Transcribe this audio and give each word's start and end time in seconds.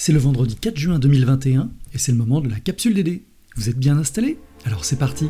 C'est 0.00 0.12
le 0.12 0.20
vendredi 0.20 0.54
4 0.54 0.76
juin 0.76 1.00
2021 1.00 1.70
et 1.92 1.98
c'est 1.98 2.12
le 2.12 2.18
moment 2.18 2.40
de 2.40 2.48
la 2.48 2.60
capsule 2.60 2.94
DD. 2.94 3.24
Vous 3.56 3.68
êtes 3.68 3.80
bien 3.80 3.98
installés? 3.98 4.38
Alors 4.64 4.84
c'est 4.84 4.94
parti 4.94 5.28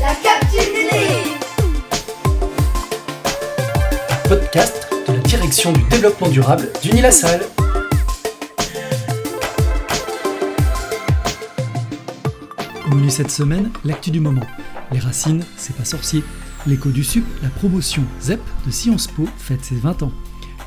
La 0.00 0.16
capsule 0.16 0.72
DD 0.74 0.90
Podcast 4.28 4.88
de 5.06 5.12
la 5.12 5.20
direction 5.20 5.72
du 5.72 5.84
développement 5.84 6.28
durable 6.28 6.68
d'Unilassal. 6.82 7.42
Au 12.84 12.94
menu 12.96 13.10
cette 13.10 13.30
semaine, 13.30 13.70
l'actu 13.84 14.10
du 14.10 14.18
moment. 14.18 14.46
Les 14.90 14.98
racines, 14.98 15.44
c'est 15.56 15.76
pas 15.76 15.84
sorcier. 15.84 16.24
L'écho 16.66 16.90
du 16.90 17.04
sup, 17.04 17.24
la 17.44 17.48
promotion 17.48 18.02
ZEP 18.20 18.40
de 18.66 18.72
Sciences 18.72 19.06
Po 19.06 19.24
fête 19.38 19.64
ses 19.64 19.76
20 19.76 20.02
ans. 20.02 20.12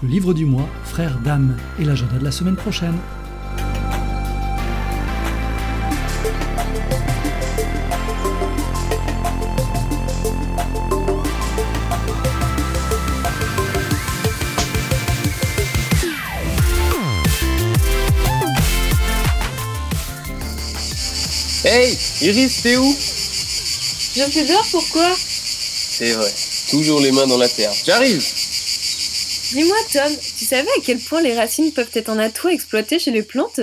Le 0.02 0.08
livre 0.08 0.34
du 0.34 0.46
mois, 0.46 0.70
Frère 0.86 1.20
d'âme, 1.20 1.58
et 1.78 1.84
l'agenda 1.84 2.18
de 2.18 2.24
la 2.24 2.32
semaine 2.32 2.56
prochaine. 2.56 2.96
Hey, 21.66 21.98
Iris, 22.22 22.62
t'es 22.64 22.78
où? 22.78 22.96
Je 24.16 24.24
fais 24.32 24.46
dehors, 24.46 24.66
pourquoi? 24.72 25.14
C'est 26.00 26.14
vrai, 26.14 26.32
toujours 26.70 27.02
les 27.02 27.12
mains 27.12 27.28
dans 27.28 27.38
la 27.38 27.50
terre. 27.50 27.74
J'arrive 27.84 28.24
Dis-moi, 29.52 29.76
Tom, 29.92 30.14
tu 30.38 30.46
savais 30.46 30.70
à 30.78 30.82
quel 30.82 30.98
point 30.98 31.22
les 31.22 31.36
racines 31.36 31.74
peuvent 31.74 31.90
être 31.94 32.08
un 32.10 32.20
atout 32.20 32.48
à 32.48 32.54
exploiter 32.54 33.00
chez 33.00 33.12
les 33.12 33.22
plantes? 33.22 33.60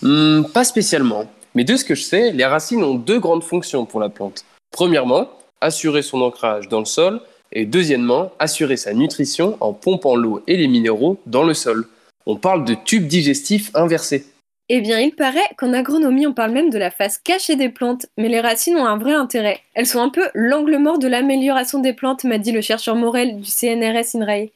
Hmm, 0.00 0.44
Pas 0.54 0.62
spécialement. 0.62 1.24
Mais 1.56 1.64
de 1.64 1.76
ce 1.76 1.84
que 1.84 1.96
je 1.96 2.02
sais, 2.04 2.30
les 2.30 2.44
racines 2.44 2.84
ont 2.84 2.94
deux 2.94 3.18
grandes 3.18 3.42
fonctions 3.42 3.86
pour 3.86 3.98
la 3.98 4.08
plante. 4.08 4.44
Premièrement, 4.70 5.28
assurer 5.60 6.02
son 6.02 6.20
ancrage 6.20 6.68
dans 6.68 6.78
le 6.78 6.84
sol. 6.84 7.20
Et 7.50 7.64
deuxièmement, 7.66 8.30
assurer 8.38 8.76
sa 8.76 8.94
nutrition 8.94 9.56
en 9.58 9.72
pompant 9.72 10.14
l'eau 10.14 10.44
et 10.46 10.56
les 10.56 10.68
minéraux 10.68 11.18
dans 11.26 11.42
le 11.42 11.54
sol. 11.54 11.88
On 12.26 12.36
parle 12.36 12.64
de 12.64 12.76
tube 12.84 13.08
digestif 13.08 13.72
inversé. 13.74 14.26
Eh 14.70 14.82
bien, 14.82 15.00
il 15.00 15.14
paraît 15.14 15.48
qu'en 15.56 15.72
agronomie, 15.72 16.26
on 16.26 16.34
parle 16.34 16.52
même 16.52 16.68
de 16.68 16.78
la 16.78 16.90
face 16.90 17.16
cachée 17.16 17.56
des 17.56 17.70
plantes, 17.70 18.06
mais 18.18 18.28
les 18.28 18.40
racines 18.40 18.76
ont 18.76 18.84
un 18.84 18.98
vrai 18.98 19.14
intérêt. 19.14 19.60
Elles 19.72 19.86
sont 19.86 20.00
un 20.00 20.10
peu 20.10 20.28
l'angle 20.34 20.76
mort 20.76 20.98
de 20.98 21.08
l'amélioration 21.08 21.78
des 21.78 21.94
plantes, 21.94 22.24
m'a 22.24 22.36
dit 22.36 22.52
le 22.52 22.60
chercheur 22.60 22.94
Morel 22.94 23.40
du 23.40 23.50
CNRS 23.50 24.14
INRAE. 24.14 24.50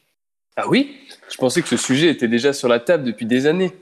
Ah 0.56 0.68
oui? 0.68 0.94
Je 1.30 1.36
pensais 1.38 1.62
que 1.62 1.68
ce 1.68 1.78
sujet 1.78 2.08
était 2.08 2.28
déjà 2.28 2.52
sur 2.52 2.68
la 2.68 2.78
table 2.78 3.04
depuis 3.04 3.24
des 3.24 3.46
années. 3.46 3.72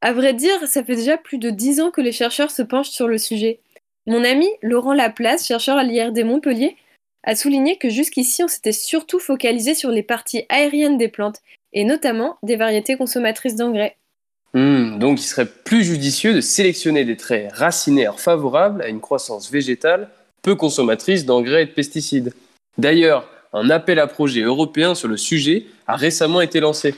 À 0.00 0.12
vrai 0.12 0.34
dire, 0.34 0.66
ça 0.66 0.82
fait 0.82 0.96
déjà 0.96 1.16
plus 1.16 1.38
de 1.38 1.50
10 1.50 1.80
ans 1.80 1.90
que 1.92 2.00
les 2.00 2.12
chercheurs 2.12 2.50
se 2.50 2.62
penchent 2.62 2.90
sur 2.90 3.06
le 3.06 3.18
sujet. 3.18 3.60
Mon 4.06 4.24
ami 4.24 4.48
Laurent 4.62 4.94
Laplace, 4.94 5.46
chercheur 5.46 5.76
à 5.76 5.84
l'IRD 5.84 6.24
Montpellier, 6.24 6.76
a 7.22 7.36
souligné 7.36 7.76
que 7.76 7.88
jusqu'ici 7.88 8.42
on 8.42 8.48
s'était 8.48 8.72
surtout 8.72 9.18
focalisé 9.20 9.74
sur 9.74 9.90
les 9.90 10.02
parties 10.02 10.44
aériennes 10.48 10.98
des 10.98 11.08
plantes, 11.08 11.40
et 11.72 11.84
notamment 11.84 12.36
des 12.42 12.56
variétés 12.56 12.96
consommatrices 12.96 13.56
d'engrais. 13.56 13.96
Hmm, 14.54 14.98
donc 14.98 15.20
il 15.20 15.24
serait 15.24 15.46
plus 15.46 15.84
judicieux 15.84 16.34
de 16.34 16.40
sélectionner 16.40 17.04
des 17.04 17.16
traits 17.16 17.52
racinaires 17.52 18.20
favorables 18.20 18.82
à 18.82 18.88
une 18.88 19.00
croissance 19.00 19.50
végétale 19.50 20.08
peu 20.42 20.54
consommatrice 20.54 21.26
d'engrais 21.26 21.64
et 21.64 21.66
de 21.66 21.72
pesticides. 21.72 22.32
D'ailleurs, 22.78 23.28
un 23.52 23.70
appel 23.70 23.98
à 23.98 24.06
projet 24.06 24.42
européen 24.42 24.94
sur 24.94 25.08
le 25.08 25.16
sujet 25.16 25.66
a 25.86 25.96
récemment 25.96 26.40
été 26.40 26.60
lancé. 26.60 26.94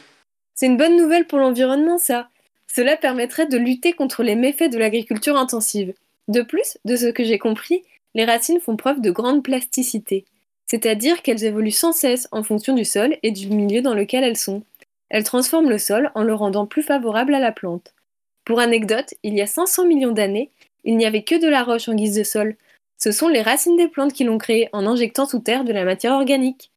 C'est 0.54 0.66
une 0.66 0.76
bonne 0.76 0.96
nouvelle 0.96 1.26
pour 1.26 1.38
l'environnement, 1.38 1.98
ça. 1.98 2.28
Cela 2.66 2.96
permettrait 2.96 3.46
de 3.46 3.56
lutter 3.56 3.92
contre 3.92 4.22
les 4.22 4.34
méfaits 4.34 4.70
de 4.70 4.78
l'agriculture 4.78 5.36
intensive. 5.36 5.94
De 6.28 6.42
plus, 6.42 6.78
de 6.84 6.96
ce 6.96 7.06
que 7.06 7.24
j'ai 7.24 7.38
compris, 7.38 7.84
les 8.14 8.24
racines 8.24 8.60
font 8.60 8.76
preuve 8.76 9.00
de 9.00 9.10
grande 9.10 9.42
plasticité, 9.42 10.24
c'est-à-dire 10.66 11.22
qu'elles 11.22 11.44
évoluent 11.44 11.70
sans 11.70 11.92
cesse 11.92 12.28
en 12.32 12.42
fonction 12.42 12.74
du 12.74 12.84
sol 12.84 13.16
et 13.22 13.30
du 13.30 13.48
milieu 13.48 13.80
dans 13.80 13.94
lequel 13.94 14.24
elles 14.24 14.36
sont. 14.36 14.62
Elles 15.10 15.24
transforment 15.24 15.70
le 15.70 15.78
sol 15.78 16.10
en 16.14 16.22
le 16.22 16.34
rendant 16.34 16.66
plus 16.66 16.82
favorable 16.82 17.34
à 17.34 17.40
la 17.40 17.52
plante. 17.52 17.94
Pour 18.44 18.60
anecdote, 18.60 19.14
il 19.22 19.34
y 19.34 19.40
a 19.40 19.46
500 19.46 19.86
millions 19.86 20.12
d'années, 20.12 20.50
il 20.84 20.96
n'y 20.96 21.06
avait 21.06 21.22
que 21.22 21.40
de 21.40 21.48
la 21.48 21.64
roche 21.64 21.88
en 21.88 21.94
guise 21.94 22.16
de 22.16 22.24
sol. 22.24 22.56
Ce 22.98 23.12
sont 23.12 23.28
les 23.28 23.42
racines 23.42 23.76
des 23.76 23.88
plantes 23.88 24.12
qui 24.12 24.24
l'ont 24.24 24.38
créé 24.38 24.68
en 24.72 24.86
injectant 24.86 25.26
sous 25.26 25.38
terre 25.38 25.64
de 25.64 25.72
la 25.72 25.84
matière 25.84 26.12
organique. 26.12 26.70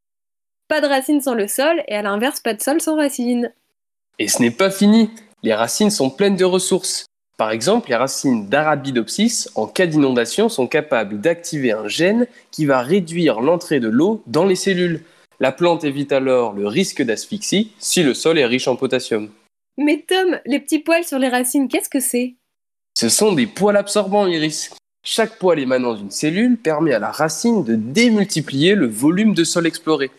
Pas 0.68 0.81
de 0.81 0.88
racines 0.88 1.22
sans 1.22 1.34
le 1.34 1.47
sol 1.47 1.84
et 1.88 1.96
à 1.96 2.02
l'inverse 2.02 2.40
pas 2.40 2.53
de 2.53 2.62
sol 2.62 2.81
sans 2.81 2.96
racines. 2.96 3.53
Et 4.19 4.28
ce 4.28 4.42
n'est 4.42 4.52
pas 4.52 4.69
fini. 4.69 5.09
Les 5.44 5.53
racines 5.53 5.90
sont 5.90 6.09
pleines 6.09 6.36
de 6.36 6.46
ressources. 6.46 7.06
Par 7.38 7.52
exemple, 7.52 7.90
les 7.90 7.96
racines 7.96 8.48
d'Arabidopsis, 8.48 9.50
en 9.56 9.66
cas 9.66 9.88
d'inondation, 9.88 10.48
sont 10.48 10.68
capables 10.68 11.19
d'activer 11.19 11.72
un 11.72 11.88
gène 11.88 12.28
qui 12.52 12.66
va 12.68 12.81
réduire 12.81 13.42
l'entrée 13.42 13.80
de 13.80 13.88
l'eau 13.88 14.22
dans 14.28 14.46
les 14.46 14.56
cellules. 14.56 15.03
La 15.41 15.52
plante 15.52 15.84
évite 15.84 16.12
alors 16.12 16.53
le 16.53 16.68
risque 16.68 17.02
d'asphyxie 17.02 17.72
si 17.79 18.03
le 18.03 18.13
sol 18.13 18.38
est 18.38 18.46
riche 18.46 18.68
en 18.68 18.75
potassium. 18.75 19.28
Mais 19.75 20.06
Tom, 20.07 20.40
les 20.46 20.59
petits 20.59 20.78
poils 20.78 21.03
sur 21.03 21.18
les 21.18 21.29
racines, 21.29 21.68
qu'est-ce 21.68 21.90
que 21.90 22.00
c'est? 22.00 22.35
Ce 22.96 23.09
sont 23.09 23.34
des 23.34 23.47
poils 23.47 23.75
absorbants, 23.75 24.28
Iris. 24.28 24.69
Chaque 25.03 25.40
poil 25.40 25.57
émanant 25.57 25.96
d'une 25.96 26.12
cellule 26.12 26.57
permet 26.57 26.94
à 26.94 27.00
la 27.00 27.09
racine 27.09 27.63
de 27.63 27.74
démultiplier 27.74 28.75
le 28.75 28.85
volume 28.85 29.34
de 29.34 29.44
sol 29.44 29.66
exploré. 29.66 30.12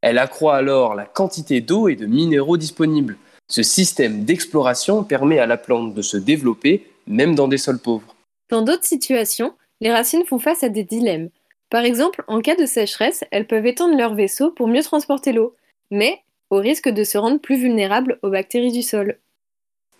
Elle 0.00 0.16
accroît 0.16 0.56
alors 0.56 0.94
la 0.94 1.04
quantité 1.04 1.60
d'eau 1.60 1.88
et 1.88 1.94
de 1.94 2.06
minéraux 2.06 2.56
disponibles. 2.56 3.18
Ce 3.50 3.62
système 3.62 4.24
d'exploration 4.24 5.04
permet 5.04 5.40
à 5.40 5.46
la 5.46 5.58
plante 5.58 5.92
de 5.92 6.00
se 6.00 6.16
développer 6.16 6.86
même 7.06 7.34
dans 7.34 7.48
des 7.48 7.58
sols 7.58 7.80
pauvres. 7.80 8.16
Dans 8.48 8.62
d'autres 8.62 8.86
situations, 8.86 9.52
les 9.82 9.92
racines 9.92 10.24
font 10.24 10.38
face 10.38 10.64
à 10.64 10.70
des 10.70 10.84
dilemmes. 10.84 11.28
Par 11.70 11.84
exemple, 11.84 12.24
en 12.26 12.40
cas 12.40 12.56
de 12.56 12.66
sécheresse, 12.66 13.24
elles 13.30 13.46
peuvent 13.46 13.66
étendre 13.66 13.96
leur 13.96 14.14
vaisseau 14.14 14.50
pour 14.50 14.66
mieux 14.66 14.82
transporter 14.82 15.32
l'eau, 15.32 15.54
mais 15.92 16.18
au 16.50 16.56
risque 16.56 16.88
de 16.88 17.04
se 17.04 17.16
rendre 17.16 17.40
plus 17.40 17.56
vulnérables 17.56 18.18
aux 18.22 18.30
bactéries 18.30 18.72
du 18.72 18.82
sol. 18.82 19.18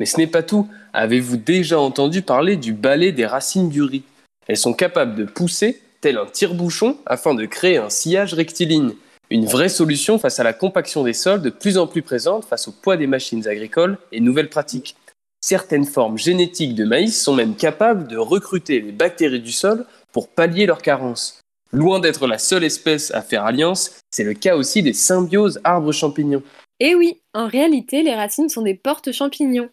Mais 0.00 0.06
ce 0.06 0.16
n'est 0.16 0.26
pas 0.26 0.42
tout. 0.42 0.66
Avez-vous 0.92 1.36
déjà 1.36 1.78
entendu 1.78 2.22
parler 2.22 2.56
du 2.56 2.72
balai 2.72 3.12
des 3.12 3.26
racines 3.26 3.68
du 3.68 3.82
riz? 3.82 4.02
Elles 4.48 4.56
sont 4.56 4.74
capables 4.74 5.14
de 5.14 5.24
pousser, 5.24 5.80
tel 6.00 6.18
un 6.18 6.26
tire-bouchon, 6.26 6.96
afin 7.06 7.34
de 7.34 7.46
créer 7.46 7.76
un 7.76 7.90
sillage 7.90 8.34
rectiligne. 8.34 8.94
Une 9.30 9.46
vraie 9.46 9.68
solution 9.68 10.18
face 10.18 10.40
à 10.40 10.42
la 10.42 10.52
compaction 10.52 11.04
des 11.04 11.12
sols 11.12 11.42
de 11.42 11.50
plus 11.50 11.78
en 11.78 11.86
plus 11.86 12.02
présente 12.02 12.46
face 12.46 12.66
au 12.66 12.72
poids 12.72 12.96
des 12.96 13.06
machines 13.06 13.46
agricoles 13.46 13.96
et 14.10 14.18
nouvelles 14.18 14.50
pratiques. 14.50 14.96
Certaines 15.40 15.84
formes 15.84 16.18
génétiques 16.18 16.74
de 16.74 16.84
maïs 16.84 17.22
sont 17.22 17.34
même 17.34 17.54
capables 17.54 18.08
de 18.08 18.16
recruter 18.16 18.80
les 18.80 18.92
bactéries 18.92 19.40
du 19.40 19.52
sol 19.52 19.86
pour 20.10 20.28
pallier 20.28 20.66
leurs 20.66 20.82
carences. 20.82 21.39
Loin 21.72 22.00
d'être 22.00 22.26
la 22.26 22.38
seule 22.38 22.64
espèce 22.64 23.12
à 23.12 23.22
faire 23.22 23.44
alliance, 23.44 24.00
c'est 24.10 24.24
le 24.24 24.34
cas 24.34 24.56
aussi 24.56 24.82
des 24.82 24.92
symbioses 24.92 25.60
arbres-champignons. 25.62 26.42
Et 26.80 26.94
oui, 26.94 27.20
en 27.32 27.46
réalité, 27.46 28.02
les 28.02 28.14
racines 28.14 28.48
sont 28.48 28.62
des 28.62 28.74
portes-champignons. 28.74 29.68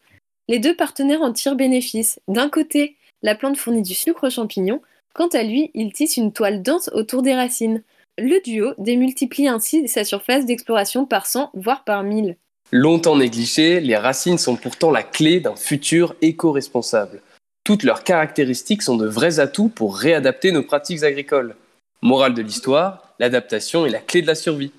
Les 0.48 0.60
deux 0.60 0.76
partenaires 0.76 1.22
en 1.22 1.34
tirent 1.34 1.56
bénéfice. 1.56 2.20
D'un 2.28 2.50
côté, 2.50 2.96
la 3.24 3.34
plante 3.34 3.58
fournit 3.58 3.82
du 3.82 3.96
sucre 3.96 4.28
aux 4.28 4.30
champignons, 4.30 4.82
quant 5.16 5.28
à 5.30 5.42
lui, 5.42 5.72
il 5.74 5.92
tisse 5.92 6.18
une 6.18 6.32
toile 6.32 6.62
dense 6.62 6.90
autour 6.94 7.24
des 7.24 7.34
racines. 7.34 7.82
Le 8.20 8.42
duo 8.44 8.74
démultiplie 8.78 9.48
ainsi 9.48 9.88
sa 9.88 10.04
surface 10.04 10.46
d'exploration 10.46 11.06
par 11.06 11.26
100, 11.26 11.52
voire 11.56 11.84
par 11.84 12.04
1000. 12.04 12.36
Longtemps 12.72 13.16
négligées, 13.16 13.80
les 13.80 13.98
racines 13.98 14.38
sont 14.38 14.56
pourtant 14.56 14.92
la 14.92 15.04
clé 15.04 15.40
d'un 15.40 15.56
futur 15.56 16.16
éco-responsable. 16.22 17.22
Toutes 17.64 17.84
leurs 17.84 18.04
caractéristiques 18.04 18.84
sont 18.84 18.98
de 18.98 19.08
vrais 19.08 19.40
atouts 19.40 19.70
pour 19.70 19.98
réadapter 19.98 20.52
nos 20.52 20.64
pratiques 20.64 21.04
agricoles. 21.04 21.56
Morale 22.04 22.36
de 22.36 22.44
l'histoire, 22.44 23.02
l'adaptation 23.20 23.88
est 23.88 23.90
la 23.90 23.98
clé 23.98 24.22
de 24.22 24.28
la 24.28 24.36
survie. 24.36 24.72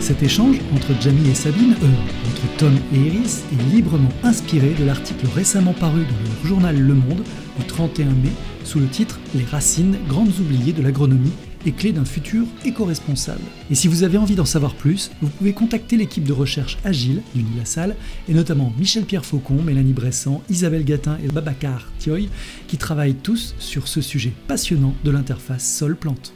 Cet 0.00 0.22
échange 0.22 0.56
entre 0.74 1.00
Jamie 1.00 1.30
et 1.30 1.34
Sabine, 1.34 1.76
euh, 1.82 2.28
entre 2.28 2.56
Tom 2.58 2.74
et 2.92 2.96
Iris, 2.96 3.44
est 3.52 3.74
librement 3.74 4.10
inspiré 4.24 4.70
de 4.70 4.84
l'article 4.84 5.26
récemment 5.32 5.74
paru 5.74 6.00
dans 6.00 6.42
le 6.42 6.48
journal 6.48 6.76
Le 6.76 6.94
Monde 6.94 7.22
du 7.56 7.64
31 7.66 8.06
mai 8.06 8.32
sous 8.64 8.80
le 8.80 8.88
titre 8.88 9.20
Les 9.36 9.44
racines, 9.44 9.96
grandes 10.08 10.38
oubliées 10.40 10.72
de 10.72 10.82
l'agronomie 10.82 11.32
et 11.66 11.72
clés 11.72 11.92
d'un 11.92 12.04
futur 12.04 12.46
éco-responsable. 12.64 13.42
Et 13.70 13.74
si 13.74 13.88
vous 13.88 14.04
avez 14.04 14.18
envie 14.18 14.36
d'en 14.36 14.44
savoir 14.44 14.74
plus, 14.74 15.10
vous 15.20 15.28
pouvez 15.28 15.52
contacter 15.52 15.96
l'équipe 15.96 16.24
de 16.24 16.32
recherche 16.32 16.78
Agile 16.84 17.22
du 17.34 17.44
Salle 17.64 17.96
et 18.28 18.34
notamment 18.34 18.72
Michel-Pierre 18.78 19.26
Faucon, 19.26 19.62
Mélanie 19.62 19.92
Bressan, 19.92 20.42
Isabelle 20.48 20.84
Gatin 20.84 21.18
et 21.24 21.28
Babacar 21.28 21.90
Thioy 21.98 22.28
qui 22.68 22.78
travaillent 22.78 23.14
tous 23.14 23.54
sur 23.58 23.88
ce 23.88 24.00
sujet 24.00 24.32
passionnant 24.46 24.94
de 25.04 25.10
l'interface 25.10 25.68
sol-plante. 25.76 26.35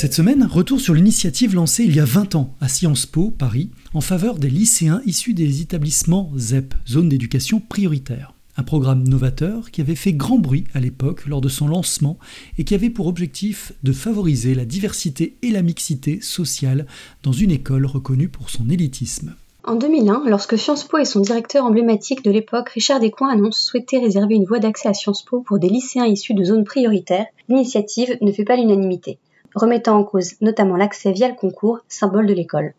Cette 0.00 0.14
semaine, 0.14 0.48
retour 0.50 0.80
sur 0.80 0.94
l'initiative 0.94 1.54
lancée 1.54 1.84
il 1.84 1.94
y 1.94 2.00
a 2.00 2.06
20 2.06 2.34
ans 2.34 2.54
à 2.62 2.68
Sciences 2.68 3.04
Po, 3.04 3.30
Paris, 3.30 3.68
en 3.92 4.00
faveur 4.00 4.36
des 4.36 4.48
lycéens 4.48 5.02
issus 5.04 5.34
des 5.34 5.60
établissements 5.60 6.32
ZEP, 6.38 6.72
zone 6.88 7.10
d'éducation 7.10 7.60
prioritaire. 7.60 8.32
Un 8.56 8.62
programme 8.62 9.06
novateur 9.06 9.70
qui 9.70 9.82
avait 9.82 9.94
fait 9.94 10.14
grand 10.14 10.38
bruit 10.38 10.64
à 10.72 10.80
l'époque 10.80 11.26
lors 11.26 11.42
de 11.42 11.50
son 11.50 11.68
lancement 11.68 12.18
et 12.56 12.64
qui 12.64 12.74
avait 12.74 12.88
pour 12.88 13.08
objectif 13.08 13.74
de 13.82 13.92
favoriser 13.92 14.54
la 14.54 14.64
diversité 14.64 15.36
et 15.42 15.50
la 15.50 15.60
mixité 15.60 16.22
sociale 16.22 16.86
dans 17.22 17.32
une 17.32 17.50
école 17.50 17.84
reconnue 17.84 18.30
pour 18.30 18.48
son 18.48 18.70
élitisme. 18.70 19.34
En 19.64 19.74
2001, 19.74 20.22
lorsque 20.28 20.56
Sciences 20.56 20.84
Po 20.84 20.96
et 20.96 21.04
son 21.04 21.20
directeur 21.20 21.66
emblématique 21.66 22.24
de 22.24 22.30
l'époque, 22.30 22.70
Richard 22.70 23.00
Descoings, 23.00 23.34
annoncent 23.34 23.60
souhaiter 23.60 23.98
réserver 23.98 24.36
une 24.36 24.46
voie 24.46 24.60
d'accès 24.60 24.88
à 24.88 24.94
Sciences 24.94 25.26
Po 25.26 25.42
pour 25.42 25.58
des 25.58 25.68
lycéens 25.68 26.06
issus 26.06 26.32
de 26.32 26.42
zones 26.42 26.64
prioritaires, 26.64 27.26
l'initiative 27.50 28.16
ne 28.22 28.32
fait 28.32 28.44
pas 28.44 28.56
l'unanimité, 28.56 29.18
remettant 29.54 29.98
en 29.98 30.04
cause 30.04 30.34
notamment 30.40 30.76
l'accès 30.76 31.12
via 31.12 31.28
le 31.28 31.34
concours, 31.34 31.80
symbole 31.88 32.26
de 32.26 32.34
l'école. 32.34 32.74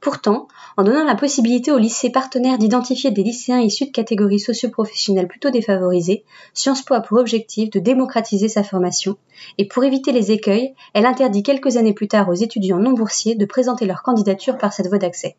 Pourtant, 0.00 0.46
en 0.76 0.84
donnant 0.84 1.04
la 1.04 1.16
possibilité 1.16 1.72
aux 1.72 1.78
lycées 1.78 2.10
partenaires 2.10 2.58
d'identifier 2.58 3.10
des 3.10 3.24
lycéens 3.24 3.60
issus 3.60 3.86
de 3.86 3.90
catégories 3.90 4.38
socio-professionnelles 4.38 5.26
plutôt 5.26 5.50
défavorisées, 5.50 6.24
Sciences 6.54 6.82
Po 6.82 6.94
a 6.94 7.00
pour 7.00 7.18
objectif 7.18 7.70
de 7.70 7.80
démocratiser 7.80 8.48
sa 8.48 8.62
formation, 8.62 9.16
et 9.58 9.66
pour 9.66 9.82
éviter 9.82 10.12
les 10.12 10.30
écueils, 10.30 10.74
elle 10.94 11.06
interdit 11.06 11.42
quelques 11.42 11.76
années 11.76 11.94
plus 11.94 12.06
tard 12.06 12.28
aux 12.28 12.34
étudiants 12.34 12.78
non 12.78 12.92
boursiers 12.92 13.34
de 13.34 13.44
présenter 13.44 13.86
leur 13.86 14.02
candidature 14.02 14.56
par 14.56 14.72
cette 14.72 14.86
voie 14.86 14.98
d'accès. 14.98 15.36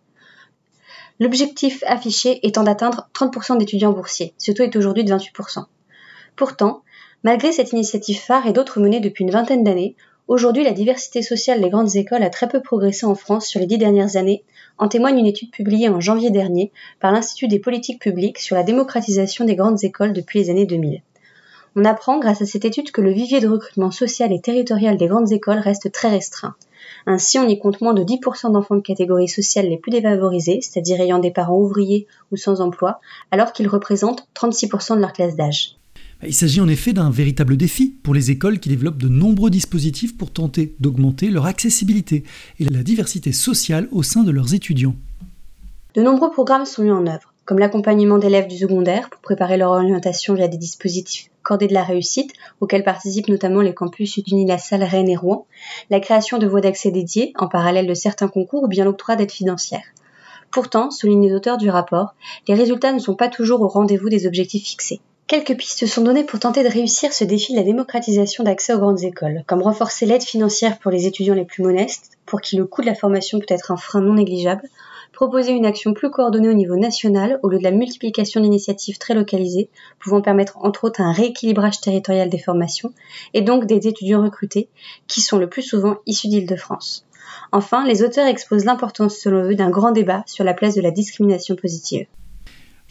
L'objectif 1.21 1.83
affiché 1.87 2.45
étant 2.45 2.63
d'atteindre 2.63 3.09
30% 3.13 3.57
d'étudiants 3.57 3.93
boursiers, 3.93 4.33
ce 4.37 4.51
taux 4.51 4.63
est 4.63 4.75
aujourd'hui 4.75 5.05
de 5.05 5.13
28%. 5.13 5.65
Pourtant, 6.35 6.83
malgré 7.23 7.53
cette 7.53 7.71
initiative 7.71 8.19
phare 8.19 8.47
et 8.47 8.53
d'autres 8.53 8.79
menées 8.79 9.01
depuis 9.01 9.23
une 9.23 9.31
vingtaine 9.31 9.63
d'années, 9.63 9.95
Aujourd'hui, 10.29 10.63
la 10.63 10.73
diversité 10.73 11.23
sociale 11.23 11.59
des 11.59 11.71
grandes 11.71 11.95
écoles 11.95 12.21
a 12.21 12.29
très 12.29 12.47
peu 12.47 12.61
progressé 12.61 13.07
en 13.07 13.15
France 13.15 13.47
sur 13.47 13.59
les 13.59 13.65
dix 13.65 13.79
dernières 13.79 14.15
années, 14.15 14.43
en 14.77 14.87
témoigne 14.87 15.17
une 15.17 15.25
étude 15.25 15.49
publiée 15.49 15.89
en 15.89 15.99
janvier 15.99 16.29
dernier 16.29 16.71
par 16.99 17.11
l'Institut 17.11 17.47
des 17.47 17.57
politiques 17.57 17.99
publiques 17.99 18.37
sur 18.37 18.55
la 18.55 18.61
démocratisation 18.61 19.43
des 19.43 19.55
grandes 19.55 19.83
écoles 19.83 20.13
depuis 20.13 20.37
les 20.37 20.51
années 20.51 20.67
2000. 20.67 21.01
On 21.75 21.83
apprend 21.83 22.19
grâce 22.19 22.43
à 22.43 22.45
cette 22.45 22.63
étude 22.63 22.91
que 22.91 23.01
le 23.01 23.11
vivier 23.11 23.39
de 23.39 23.47
recrutement 23.47 23.89
social 23.89 24.31
et 24.31 24.39
territorial 24.39 24.97
des 24.97 25.07
grandes 25.07 25.31
écoles 25.31 25.57
reste 25.57 25.91
très 25.91 26.09
restreint. 26.09 26.53
Ainsi, 27.07 27.39
on 27.39 27.47
y 27.47 27.57
compte 27.57 27.81
moins 27.81 27.95
de 27.95 28.03
10% 28.03 28.51
d'enfants 28.51 28.75
de 28.75 28.81
catégories 28.81 29.27
sociales 29.27 29.67
les 29.67 29.79
plus 29.79 29.89
défavorisées, 29.89 30.59
c'est-à-dire 30.61 31.01
ayant 31.01 31.17
des 31.17 31.31
parents 31.31 31.57
ouvriers 31.57 32.05
ou 32.31 32.37
sans 32.37 32.61
emploi, 32.61 33.01
alors 33.31 33.51
qu'ils 33.51 33.67
représentent 33.67 34.27
36% 34.35 34.95
de 34.95 35.01
leur 35.01 35.13
classe 35.13 35.35
d'âge. 35.35 35.78
Il 36.21 36.33
s'agit 36.33 36.59
en 36.59 36.67
effet 36.67 36.91
d'un 36.91 37.09
véritable 37.09 37.55
défi 37.55 37.95
pour 38.03 38.13
les 38.13 38.29
écoles 38.29 38.59
qui 38.59 38.67
développent 38.67 38.97
de 38.97 39.07
nombreux 39.07 39.49
dispositifs 39.49 40.17
pour 40.17 40.31
tenter 40.31 40.75
d'augmenter 40.81 41.29
leur 41.29 41.45
accessibilité 41.45 42.25
et 42.59 42.65
la 42.65 42.83
diversité 42.83 43.31
sociale 43.31 43.87
au 43.93 44.03
sein 44.03 44.23
de 44.23 44.31
leurs 44.31 44.53
étudiants. 44.53 44.95
De 45.95 46.01
nombreux 46.01 46.29
programmes 46.29 46.65
sont 46.65 46.83
mis 46.83 46.91
en 46.91 47.07
œuvre, 47.07 47.33
comme 47.45 47.59
l'accompagnement 47.59 48.17
d'élèves 48.17 48.47
du 48.47 48.57
secondaire 48.57 49.09
pour 49.09 49.21
préparer 49.21 49.55
leur 49.55 49.71
orientation 49.71 50.33
via 50.33 50.49
des 50.49 50.57
dispositifs 50.57 51.29
cordés 51.41 51.67
de 51.67 51.73
la 51.73 51.83
réussite, 51.83 52.33
auxquels 52.59 52.83
participent 52.83 53.29
notamment 53.29 53.61
les 53.61 53.73
campus 53.73 54.19
Salle, 54.59 54.83
Rennes 54.83 55.09
et 55.09 55.15
Rouen, 55.15 55.47
la 55.89 56.01
création 56.01 56.37
de 56.37 56.45
voies 56.45 56.61
d'accès 56.61 56.91
dédiées 56.91 57.31
en 57.37 57.47
parallèle 57.47 57.87
de 57.87 57.93
certains 57.93 58.27
concours 58.27 58.63
ou 58.63 58.67
bien 58.67 58.83
l'octroi 58.83 59.15
d'aides 59.15 59.31
financières. 59.31 59.87
Pourtant, 60.51 60.91
soulignent 60.91 61.27
les 61.27 61.33
auteurs 61.33 61.57
du 61.57 61.69
rapport, 61.69 62.13
les 62.47 62.55
résultats 62.55 62.91
ne 62.91 62.99
sont 62.99 63.15
pas 63.15 63.29
toujours 63.29 63.61
au 63.61 63.67
rendez-vous 63.67 64.09
des 64.09 64.27
objectifs 64.27 64.65
fixés. 64.65 64.99
Quelques 65.29 65.55
pistes 65.55 65.85
sont 65.85 66.01
données 66.01 66.23
pour 66.23 66.39
tenter 66.39 66.63
de 66.63 66.69
réussir 66.69 67.13
ce 67.13 67.23
défi 67.23 67.51
de 67.51 67.59
la 67.59 67.63
démocratisation 67.63 68.43
d'accès 68.43 68.73
aux 68.73 68.79
grandes 68.79 69.03
écoles, 69.03 69.43
comme 69.45 69.61
renforcer 69.61 70.07
l'aide 70.07 70.23
financière 70.23 70.79
pour 70.79 70.89
les 70.89 71.05
étudiants 71.05 71.35
les 71.35 71.45
plus 71.45 71.61
modestes, 71.61 72.17
pour 72.25 72.41
qui 72.41 72.55
le 72.55 72.65
coût 72.65 72.81
de 72.81 72.87
la 72.87 72.95
formation 72.95 73.37
peut 73.37 73.45
être 73.49 73.69
un 73.69 73.77
frein 73.77 74.01
non 74.01 74.15
négligeable, 74.15 74.67
proposer 75.13 75.51
une 75.51 75.67
action 75.67 75.93
plus 75.93 76.09
coordonnée 76.09 76.49
au 76.49 76.53
niveau 76.53 76.77
national 76.77 77.39
au 77.43 77.49
lieu 77.49 77.59
de 77.59 77.63
la 77.63 77.69
multiplication 77.69 78.41
d'initiatives 78.41 78.97
très 78.97 79.13
localisées, 79.13 79.69
pouvant 79.99 80.23
permettre 80.23 80.57
entre 80.63 80.85
autres 80.85 80.99
un 80.99 81.13
rééquilibrage 81.13 81.79
territorial 81.79 82.31
des 82.31 82.39
formations, 82.39 82.91
et 83.35 83.43
donc 83.43 83.67
des 83.67 83.87
étudiants 83.87 84.23
recrutés, 84.23 84.67
qui 85.05 85.21
sont 85.21 85.37
le 85.37 85.47
plus 85.47 85.61
souvent 85.61 85.97
issus 86.07 86.29
d'Île-de-France. 86.29 87.05
Enfin, 87.51 87.85
les 87.85 88.01
auteurs 88.01 88.25
exposent 88.25 88.65
l'importance 88.65 89.15
selon 89.15 89.43
eux 89.43 89.53
d'un 89.53 89.69
grand 89.69 89.91
débat 89.91 90.23
sur 90.25 90.43
la 90.43 90.55
place 90.55 90.73
de 90.73 90.81
la 90.81 90.89
discrimination 90.89 91.55
positive. 91.55 92.07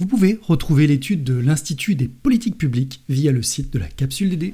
Vous 0.00 0.06
pouvez 0.06 0.38
retrouver 0.46 0.86
l'étude 0.86 1.24
de 1.24 1.34
l'Institut 1.34 1.96
des 1.96 2.06
politiques 2.06 2.56
publiques 2.56 3.02
via 3.08 3.32
le 3.32 3.42
site 3.42 3.72
de 3.72 3.80
la 3.80 3.88
capsule 3.88 4.30
DD. 4.30 4.52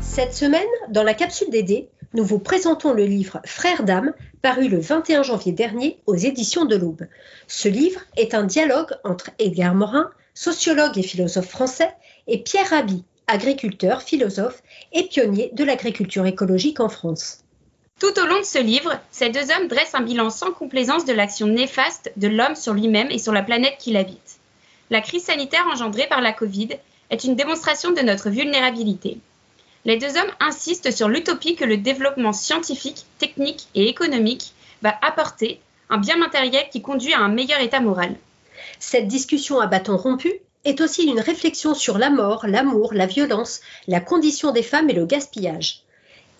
Cette 0.00 0.32
semaine, 0.32 0.62
dans 0.88 1.02
la 1.02 1.12
capsule 1.12 1.50
DD, 1.50 1.88
nous 2.14 2.24
vous 2.24 2.38
présentons 2.38 2.94
le 2.94 3.04
livre 3.04 3.42
Frères 3.44 3.84
d'âme, 3.84 4.14
paru 4.40 4.68
le 4.68 4.80
21 4.80 5.22
janvier 5.22 5.52
dernier 5.52 6.00
aux 6.06 6.16
éditions 6.16 6.64
de 6.64 6.76
l'Aube. 6.76 7.06
Ce 7.46 7.68
livre 7.68 8.00
est 8.16 8.32
un 8.32 8.44
dialogue 8.44 8.94
entre 9.04 9.32
Edgar 9.38 9.74
Morin, 9.74 10.08
sociologue 10.32 10.96
et 10.96 11.02
philosophe 11.02 11.50
français, 11.50 11.90
et 12.26 12.42
Pierre 12.42 12.70
Rabhi, 12.70 13.04
agriculteur, 13.26 14.02
philosophe 14.02 14.62
et 14.92 15.04
pionnier 15.04 15.50
de 15.52 15.64
l'agriculture 15.64 16.26
écologique 16.26 16.80
en 16.80 16.88
France. 16.88 17.40
Tout 17.98 18.18
au 18.20 18.26
long 18.26 18.38
de 18.38 18.44
ce 18.44 18.58
livre, 18.58 19.00
ces 19.10 19.30
deux 19.30 19.50
hommes 19.50 19.68
dressent 19.68 19.94
un 19.94 20.02
bilan 20.02 20.28
sans 20.30 20.52
complaisance 20.52 21.06
de 21.06 21.14
l'action 21.14 21.46
néfaste 21.46 22.12
de 22.16 22.28
l'homme 22.28 22.54
sur 22.54 22.74
lui-même 22.74 23.10
et 23.10 23.18
sur 23.18 23.32
la 23.32 23.42
planète 23.42 23.78
qu'il 23.78 23.96
habite. 23.96 24.38
La 24.90 25.00
crise 25.00 25.24
sanitaire 25.24 25.66
engendrée 25.72 26.06
par 26.06 26.20
la 26.20 26.32
Covid 26.32 26.68
est 27.10 27.24
une 27.24 27.36
démonstration 27.36 27.92
de 27.92 28.02
notre 28.02 28.30
vulnérabilité. 28.30 29.18
Les 29.84 29.96
deux 29.96 30.16
hommes 30.16 30.32
insistent 30.40 30.90
sur 30.90 31.08
l'utopie 31.08 31.56
que 31.56 31.64
le 31.64 31.76
développement 31.76 32.32
scientifique, 32.32 33.06
technique 33.18 33.68
et 33.74 33.88
économique 33.88 34.52
va 34.82 34.94
apporter 35.00 35.60
un 35.88 35.98
bien 35.98 36.16
matériel 36.16 36.66
qui 36.70 36.82
conduit 36.82 37.14
à 37.14 37.20
un 37.20 37.28
meilleur 37.28 37.60
état 37.60 37.80
moral. 37.80 38.14
Cette 38.78 39.08
discussion 39.08 39.60
à 39.60 39.66
bâton 39.66 39.96
rompu 39.96 40.40
est 40.66 40.80
aussi 40.80 41.04
une 41.04 41.20
réflexion 41.20 41.74
sur 41.74 41.96
la 41.96 42.10
mort, 42.10 42.46
l'amour, 42.46 42.92
la 42.92 43.06
violence, 43.06 43.60
la 43.86 44.00
condition 44.00 44.50
des 44.50 44.64
femmes 44.64 44.90
et 44.90 44.94
le 44.94 45.06
gaspillage. 45.06 45.82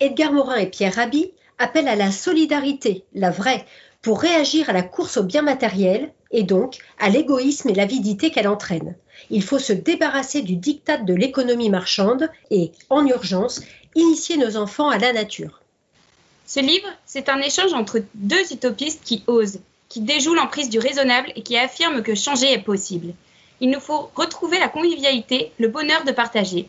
Edgar 0.00 0.32
Morin 0.32 0.56
et 0.56 0.66
Pierre 0.66 0.96
Rabhi 0.96 1.30
appellent 1.58 1.88
à 1.88 1.96
la 1.96 2.10
solidarité, 2.10 3.04
la 3.14 3.30
vraie, 3.30 3.64
pour 4.02 4.20
réagir 4.20 4.68
à 4.68 4.72
la 4.72 4.82
course 4.82 5.16
au 5.16 5.22
bien 5.22 5.42
matériel 5.42 6.12
et 6.32 6.42
donc 6.42 6.78
à 6.98 7.08
l'égoïsme 7.08 7.70
et 7.70 7.74
l'avidité 7.74 8.30
qu'elle 8.30 8.48
entraîne. 8.48 8.96
Il 9.30 9.42
faut 9.42 9.58
se 9.58 9.72
débarrasser 9.72 10.42
du 10.42 10.56
diktat 10.56 10.98
de 10.98 11.14
l'économie 11.14 11.70
marchande 11.70 12.28
et, 12.50 12.72
en 12.90 13.06
urgence, 13.06 13.62
initier 13.94 14.36
nos 14.36 14.56
enfants 14.56 14.90
à 14.90 14.98
la 14.98 15.12
nature. 15.12 15.62
Ce 16.46 16.60
livre, 16.60 16.88
c'est 17.06 17.28
un 17.28 17.40
échange 17.40 17.72
entre 17.72 18.02
deux 18.14 18.52
utopistes 18.52 19.02
qui 19.04 19.22
osent, 19.26 19.60
qui 19.88 20.00
déjouent 20.00 20.34
l'emprise 20.34 20.68
du 20.68 20.78
raisonnable 20.78 21.32
et 21.36 21.42
qui 21.42 21.56
affirment 21.56 22.02
que 22.02 22.14
changer 22.14 22.52
est 22.52 22.62
possible. 22.62 23.14
Il 23.58 23.70
nous 23.70 23.80
faut 23.80 24.10
retrouver 24.14 24.58
la 24.58 24.68
convivialité, 24.68 25.50
le 25.58 25.68
bonheur 25.68 26.04
de 26.04 26.12
partager. 26.12 26.68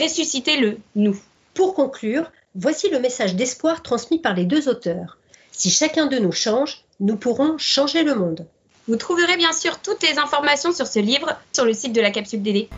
Ressusciter 0.00 0.58
le 0.58 0.78
nous. 0.94 1.18
Pour 1.54 1.74
conclure, 1.74 2.30
voici 2.54 2.88
le 2.88 3.00
message 3.00 3.34
d'espoir 3.34 3.82
transmis 3.82 4.20
par 4.20 4.34
les 4.34 4.44
deux 4.44 4.68
auteurs. 4.68 5.18
Si 5.50 5.70
chacun 5.70 6.06
de 6.06 6.18
nous 6.18 6.30
change, 6.30 6.84
nous 7.00 7.16
pourrons 7.16 7.58
changer 7.58 8.04
le 8.04 8.14
monde. 8.14 8.46
Vous 8.86 8.94
trouverez 8.94 9.36
bien 9.36 9.52
sûr 9.52 9.80
toutes 9.80 10.02
les 10.04 10.18
informations 10.18 10.72
sur 10.72 10.86
ce 10.86 11.00
livre 11.00 11.36
sur 11.52 11.64
le 11.64 11.72
site 11.72 11.92
de 11.92 12.00
la 12.00 12.12
capsule 12.12 12.42
DD. 12.42 12.68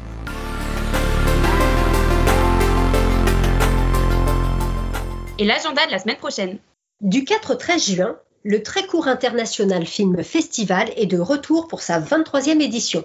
Et 5.38 5.44
l'agenda 5.44 5.84
de 5.86 5.90
la 5.90 5.98
semaine 5.98 6.16
prochaine. 6.16 6.58
Du 7.02 7.26
4 7.26 7.52
au 7.52 7.56
13 7.56 7.84
juin, 7.84 8.16
le 8.44 8.62
très 8.62 8.86
court 8.86 9.08
international 9.08 9.84
film 9.84 10.24
festival 10.24 10.90
est 10.96 11.06
de 11.06 11.18
retour 11.18 11.68
pour 11.68 11.82
sa 11.82 12.00
23e 12.00 12.62
édition 12.62 13.04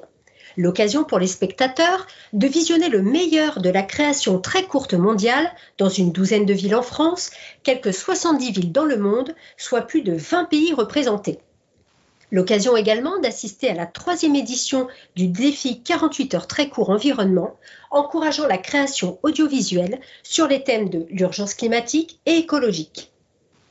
l'occasion 0.58 1.04
pour 1.04 1.20
les 1.20 1.28
spectateurs 1.28 2.08
de 2.34 2.48
visionner 2.48 2.90
le 2.90 3.02
meilleur 3.02 3.62
de 3.62 3.70
la 3.70 3.84
création 3.84 4.40
très 4.40 4.64
courte 4.64 4.96
mondiale 4.96 5.50
dans 5.78 5.88
une 5.88 6.12
douzaine 6.12 6.46
de 6.46 6.54
villes 6.54 6.76
en 6.76 6.82
France, 6.82 7.30
quelques 7.64 7.94
70 7.94 8.52
villes 8.52 8.72
dans 8.72 8.86
le 8.86 8.98
monde, 8.98 9.36
soit 9.56 9.84
plus 9.84 10.02
de 10.02 10.14
20 10.14 10.46
pays 10.46 10.74
représentés. 10.74 11.40
L'occasion 12.32 12.76
également 12.76 13.20
d'assister 13.20 13.70
à 13.70 13.74
la 13.74 13.86
troisième 13.86 14.36
édition 14.36 14.88
du 15.16 15.28
défi 15.28 15.82
48 15.82 16.34
heures 16.34 16.48
très 16.48 16.68
court 16.68 16.90
environnement, 16.90 17.56
encourageant 17.90 18.48
la 18.48 18.58
création 18.58 19.18
audiovisuelle 19.24 20.02
sur 20.24 20.48
les 20.48 20.64
thèmes 20.64 20.90
de 20.90 21.06
l'urgence 21.10 21.54
climatique 21.54 22.20
et 22.26 22.36
écologique. 22.36 23.12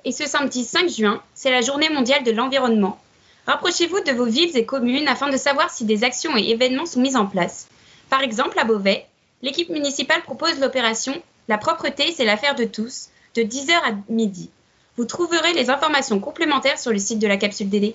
Et 0.07 0.13
ce 0.13 0.27
samedi 0.27 0.65
5 0.65 0.89
juin, 0.89 1.23
c'est 1.35 1.51
la 1.51 1.61
journée 1.61 1.91
mondiale 1.91 2.25
de 2.25 2.31
l'environnement 2.31 2.99
Rapprochez-vous 3.47 4.01
de 4.01 4.13
vos 4.13 4.25
villes 4.25 4.57
et 4.57 4.67
communes 4.67 5.07
afin 5.07 5.29
de 5.31 5.37
savoir 5.37 5.71
si 5.71 5.85
des 5.85 6.03
actions 6.03 6.37
et 6.37 6.51
événements 6.51 6.87
sont 6.87 7.01
mis 7.01 7.17
en 7.17 7.27
place. 7.27 7.69
Par 8.11 8.23
exemple, 8.23 8.59
à 8.59 8.65
Beauvais, 8.65 9.07
l'équipe 9.41 9.69
municipale 9.69 10.23
propose 10.23 10.59
l'opération 10.59 11.15
La 11.49 11.57
propreté, 11.57 12.13
c'est 12.13 12.25
l'affaire 12.25 12.57
de 12.57 12.65
tous, 12.65 13.09
de 13.37 13.43
10h 13.43 13.73
à 13.73 13.95
midi. 14.09 14.51
Vous 14.97 15.05
trouverez 15.05 15.53
les 15.53 15.71
informations 15.71 16.19
complémentaires 16.19 16.79
sur 16.79 16.91
le 16.91 16.99
site 16.99 17.21
de 17.21 17.29
la 17.29 17.37
capsule 17.37 17.69
DD. 17.69 17.95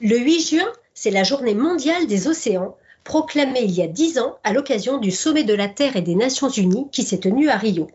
Le 0.00 0.18
8 0.18 0.40
juin, 0.40 0.72
c'est 0.94 1.10
la 1.10 1.22
journée 1.22 1.54
mondiale 1.54 2.06
des 2.06 2.26
océans, 2.26 2.76
proclamée 3.04 3.62
il 3.62 3.70
y 3.70 3.82
a 3.82 3.86
dix 3.86 4.18
ans 4.18 4.38
à 4.42 4.52
l'occasion 4.52 4.98
du 4.98 5.10
sommet 5.12 5.44
de 5.44 5.54
la 5.54 5.68
Terre 5.68 5.96
et 5.96 6.02
des 6.02 6.14
Nations 6.16 6.48
Unies 6.48 6.88
qui 6.90 7.04
s'est 7.04 7.18
tenu 7.18 7.48
à 7.48 7.56
Rio. 7.56 7.88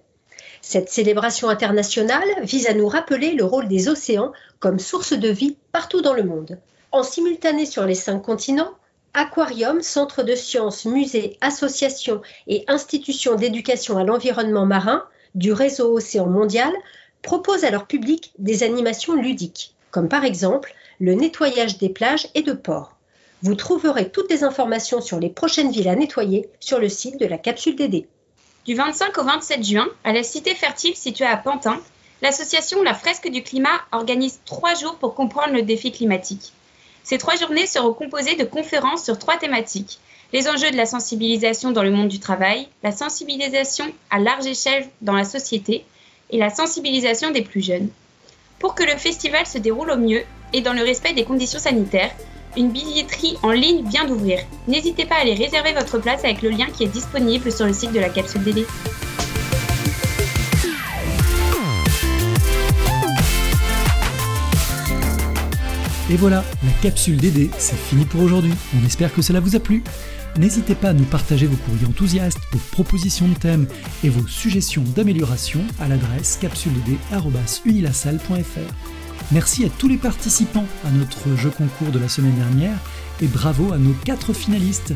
Cette 0.67 0.89
célébration 0.89 1.47
internationale 1.47 2.27
vise 2.41 2.65
à 2.65 2.73
nous 2.73 2.87
rappeler 2.87 3.33
le 3.33 3.45
rôle 3.45 3.67
des 3.67 3.87
océans 3.87 4.33
comme 4.59 4.79
source 4.79 5.13
de 5.13 5.29
vie 5.29 5.57
partout 5.71 6.01
dans 6.01 6.15
le 6.15 6.23
monde. 6.23 6.57
En 6.91 7.03
simultané 7.03 7.67
sur 7.67 7.85
les 7.85 7.93
cinq 7.93 8.21
continents, 8.21 8.71
aquariums, 9.13 9.83
centres 9.83 10.23
de 10.23 10.33
sciences, 10.33 10.85
musées, 10.85 11.37
associations 11.39 12.23
et 12.47 12.65
institutions 12.67 13.35
d'éducation 13.35 13.99
à 13.99 14.03
l'environnement 14.03 14.65
marin 14.65 15.03
du 15.35 15.53
réseau 15.53 15.93
Océan 15.93 16.25
Mondial 16.25 16.73
proposent 17.21 17.63
à 17.63 17.69
leur 17.69 17.85
public 17.85 18.33
des 18.39 18.63
animations 18.63 19.13
ludiques, 19.13 19.75
comme 19.91 20.09
par 20.09 20.25
exemple 20.25 20.73
le 20.99 21.13
nettoyage 21.13 21.77
des 21.77 21.89
plages 21.89 22.27
et 22.33 22.41
de 22.41 22.53
ports. 22.53 22.97
Vous 23.43 23.53
trouverez 23.53 24.09
toutes 24.09 24.31
les 24.31 24.43
informations 24.43 24.99
sur 24.99 25.19
les 25.19 25.29
prochaines 25.29 25.69
villes 25.69 25.89
à 25.89 25.95
nettoyer 25.95 26.49
sur 26.59 26.79
le 26.79 26.89
site 26.89 27.19
de 27.19 27.27
la 27.27 27.37
capsule 27.37 27.75
DD. 27.75 28.07
Du 28.65 28.73
25 28.73 29.15
au 29.19 29.23
27 29.23 29.63
juin, 29.63 29.87
à 30.03 30.11
la 30.11 30.23
Cité 30.23 30.55
Fertile 30.55 30.95
située 30.95 31.27
à 31.27 31.37
Pantin, 31.37 31.79
l'association 32.23 32.81
La 32.81 32.95
Fresque 32.95 33.29
du 33.29 33.43
Climat 33.43 33.79
organise 33.91 34.39
trois 34.43 34.73
jours 34.73 34.95
pour 34.95 35.13
comprendre 35.13 35.53
le 35.53 35.61
défi 35.61 35.91
climatique. 35.91 36.51
Ces 37.03 37.19
trois 37.19 37.35
journées 37.35 37.67
seront 37.67 37.93
composées 37.93 38.35
de 38.35 38.43
conférences 38.43 39.03
sur 39.03 39.19
trois 39.19 39.37
thématiques 39.37 39.99
les 40.33 40.49
enjeux 40.49 40.71
de 40.71 40.77
la 40.77 40.87
sensibilisation 40.87 41.71
dans 41.71 41.83
le 41.83 41.91
monde 41.91 42.07
du 42.07 42.19
travail, 42.19 42.67
la 42.81 42.91
sensibilisation 42.91 43.85
à 44.09 44.17
large 44.17 44.47
échelle 44.47 44.89
dans 45.01 45.13
la 45.13 45.23
société 45.23 45.85
et 46.31 46.39
la 46.39 46.49
sensibilisation 46.49 47.29
des 47.29 47.43
plus 47.43 47.63
jeunes. 47.63 47.89
Pour 48.57 48.73
que 48.73 48.83
le 48.83 48.97
festival 48.97 49.45
se 49.45 49.59
déroule 49.59 49.91
au 49.91 49.97
mieux 49.97 50.23
et 50.53 50.61
dans 50.61 50.73
le 50.73 50.81
respect 50.81 51.13
des 51.13 51.23
conditions 51.23 51.59
sanitaires, 51.59 52.15
une 52.57 52.71
billetterie 52.71 53.37
en 53.43 53.51
ligne 53.51 53.87
vient 53.89 54.05
d'ouvrir. 54.05 54.39
N'hésitez 54.67 55.05
pas 55.05 55.15
à 55.15 55.21
aller 55.21 55.33
réserver 55.33 55.73
votre 55.73 55.97
place 55.99 56.23
avec 56.23 56.41
le 56.41 56.49
lien 56.49 56.67
qui 56.67 56.83
est 56.83 56.87
disponible 56.87 57.51
sur 57.51 57.65
le 57.65 57.73
site 57.73 57.91
de 57.91 57.99
la 57.99 58.09
capsule 58.09 58.43
DD. 58.43 58.65
Et 66.11 66.17
voilà, 66.17 66.43
la 66.63 66.71
capsule 66.81 67.17
DD, 67.17 67.49
c'est 67.57 67.75
fini 67.75 68.05
pour 68.05 68.21
aujourd'hui. 68.21 68.53
On 68.79 68.85
espère 68.85 69.11
que 69.13 69.23
cela 69.23 69.39
vous 69.39 69.55
a 69.55 69.59
plu. 69.59 69.83
N'hésitez 70.37 70.75
pas 70.75 70.89
à 70.89 70.93
nous 70.93 71.05
partager 71.05 71.47
vos 71.47 71.55
courriers 71.55 71.87
enthousiastes, 71.87 72.37
vos 72.51 72.59
propositions 72.71 73.27
de 73.27 73.33
thèmes 73.33 73.65
et 74.03 74.09
vos 74.09 74.27
suggestions 74.27 74.83
d'amélioration 74.95 75.61
à 75.79 75.87
l'adresse 75.87 76.37
capsuledD.unilassal.fr. 76.41 79.04
Merci 79.31 79.65
à 79.65 79.69
tous 79.69 79.87
les 79.87 79.97
participants 79.97 80.65
à 80.85 80.91
notre 80.91 81.35
jeu 81.35 81.49
concours 81.49 81.89
de 81.91 81.97
la 81.97 82.07
semaine 82.07 82.35
dernière 82.35 82.77
et 83.21 83.27
bravo 83.27 83.73
à 83.73 83.79
nos 83.79 83.93
quatre 84.05 84.33
finalistes 84.33 84.93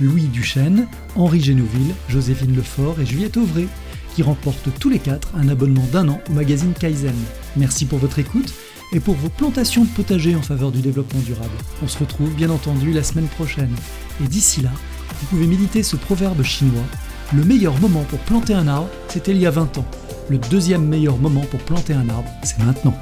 Louis 0.00 0.26
Duchesne, 0.26 0.86
Henri 1.16 1.40
Génouville, 1.40 1.94
Joséphine 2.08 2.54
Lefort 2.54 3.00
et 3.00 3.06
Juliette 3.06 3.36
Auvray, 3.36 3.66
qui 4.14 4.22
remportent 4.22 4.68
tous 4.78 4.88
les 4.88 5.00
quatre 5.00 5.30
un 5.36 5.48
abonnement 5.48 5.86
d'un 5.92 6.08
an 6.08 6.20
au 6.30 6.32
magazine 6.32 6.74
Kaizen. 6.78 7.14
Merci 7.56 7.84
pour 7.84 7.98
votre 7.98 8.20
écoute 8.20 8.54
et 8.92 9.00
pour 9.00 9.14
vos 9.14 9.28
plantations 9.28 9.82
de 9.82 9.90
potager 9.90 10.36
en 10.36 10.42
faveur 10.42 10.70
du 10.70 10.80
développement 10.80 11.20
durable. 11.20 11.50
On 11.82 11.88
se 11.88 11.98
retrouve 11.98 12.32
bien 12.34 12.50
entendu 12.50 12.92
la 12.92 13.02
semaine 13.02 13.28
prochaine. 13.28 13.74
Et 14.22 14.28
d'ici 14.28 14.60
là, 14.60 14.70
vous 15.08 15.26
pouvez 15.26 15.46
méditer 15.46 15.82
ce 15.82 15.96
proverbe 15.96 16.44
chinois. 16.44 16.84
Le 17.34 17.44
meilleur 17.44 17.78
moment 17.80 18.04
pour 18.04 18.20
planter 18.20 18.54
un 18.54 18.68
arbre, 18.68 18.90
c'était 19.08 19.32
il 19.32 19.38
y 19.38 19.46
a 19.46 19.50
20 19.50 19.78
ans. 19.78 19.86
Le 20.28 20.38
deuxième 20.38 20.86
meilleur 20.86 21.16
moment 21.16 21.44
pour 21.50 21.60
planter 21.60 21.94
un 21.94 22.08
arbre, 22.08 22.30
c'est 22.44 22.58
maintenant. 22.60 22.94